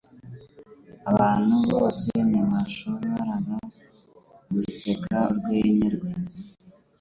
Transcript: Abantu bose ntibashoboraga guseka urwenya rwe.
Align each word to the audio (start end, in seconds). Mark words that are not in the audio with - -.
Abantu 1.11 1.55
bose 1.69 2.09
ntibashoboraga 2.29 3.55
guseka 4.53 5.17
urwenya 5.31 5.87
rwe. 5.95 6.11